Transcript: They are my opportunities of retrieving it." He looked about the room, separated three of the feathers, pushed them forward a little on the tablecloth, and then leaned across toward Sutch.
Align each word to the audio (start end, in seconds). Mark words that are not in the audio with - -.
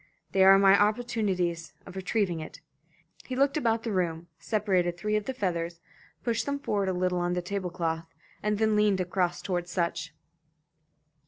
They 0.31 0.43
are 0.43 0.57
my 0.57 0.75
opportunities 0.81 1.73
of 1.85 1.95
retrieving 1.95 2.39
it." 2.39 2.59
He 3.25 3.35
looked 3.35 3.55
about 3.55 3.83
the 3.83 3.91
room, 3.91 4.29
separated 4.39 4.97
three 4.97 5.15
of 5.15 5.25
the 5.25 5.33
feathers, 5.35 5.79
pushed 6.23 6.47
them 6.47 6.57
forward 6.57 6.89
a 6.89 6.91
little 6.91 7.19
on 7.19 7.33
the 7.33 7.41
tablecloth, 7.43 8.07
and 8.41 8.57
then 8.57 8.75
leaned 8.75 8.99
across 8.99 9.43
toward 9.43 9.69
Sutch. 9.69 10.11